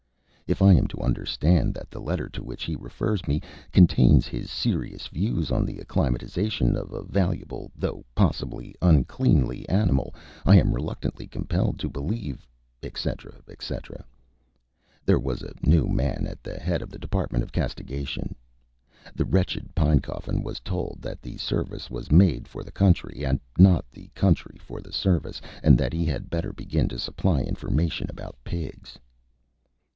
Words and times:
If 0.47 0.61
I 0.61 0.73
am 0.73 0.87
to 0.89 0.99
understand 0.99 1.73
that 1.75 1.91
the 1.91 2.01
letter 2.01 2.27
to 2.27 2.43
which 2.43 2.63
he 2.63 2.75
refers 2.75 3.25
me 3.27 3.39
contains 3.71 4.27
his 4.27 4.49
serious 4.49 5.07
views 5.07 5.49
on 5.51 5.63
the 5.63 5.77
acclimatization 5.79 6.75
of 6.75 6.91
a 6.91 7.03
valuable, 7.03 7.71
though 7.75 8.03
possibly 8.15 8.75
uncleanly, 8.81 9.69
animal, 9.69 10.13
I 10.43 10.57
am 10.59 10.73
reluctantly 10.73 11.27
compelled 11.27 11.77
to 11.79 11.87
believe," 11.89 12.45
etc., 12.83 13.35
etc. 13.47 14.03
There 15.05 15.19
was 15.19 15.41
a 15.43 15.53
new 15.63 15.85
man 15.87 16.25
at 16.27 16.43
the 16.43 16.57
head 16.59 16.81
of 16.81 16.89
the 16.89 16.99
Department 16.99 17.43
of 17.45 17.53
Castigation. 17.53 18.35
The 19.15 19.23
wretched 19.25 19.73
Pinecoffin 19.75 20.41
was 20.43 20.59
told 20.59 20.97
that 21.01 21.21
the 21.21 21.37
Service 21.37 21.89
was 21.89 22.11
made 22.11 22.47
for 22.47 22.63
the 22.63 22.73
Country, 22.73 23.23
and 23.23 23.39
not 23.59 23.85
the 23.91 24.07
Country 24.15 24.57
for 24.59 24.81
the 24.81 24.91
Service, 24.91 25.39
and 25.61 25.77
that 25.77 25.93
he 25.93 26.05
had 26.05 26.31
better 26.31 26.51
begin 26.51 26.89
to 26.89 26.99
supply 26.99 27.41
information 27.43 28.07
about 28.09 28.35
Pigs. 28.43 28.97